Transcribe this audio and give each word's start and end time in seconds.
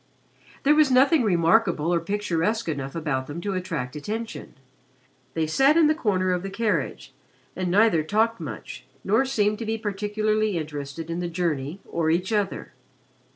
There 0.63 0.73
was 0.73 0.89
nothing 0.89 1.21
remarkable 1.21 1.93
or 1.93 1.99
picturesque 1.99 2.67
enough 2.67 2.95
about 2.95 3.27
them 3.27 3.39
to 3.41 3.53
attract 3.53 3.95
attention. 3.95 4.55
They 5.35 5.45
sat 5.45 5.77
in 5.77 5.85
the 5.85 5.93
corner 5.93 6.31
of 6.33 6.41
the 6.41 6.49
carriage 6.49 7.13
and 7.55 7.69
neither 7.69 8.01
talked 8.01 8.39
much 8.39 8.83
nor 9.03 9.25
seemed 9.25 9.59
to 9.59 9.65
be 9.67 9.77
particularly 9.77 10.57
interested 10.57 11.11
in 11.11 11.19
the 11.19 11.27
journey 11.29 11.81
or 11.85 12.09
each 12.09 12.33
other. 12.33 12.73